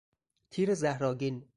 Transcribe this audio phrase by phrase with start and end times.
[0.49, 1.45] تیر زهرآگین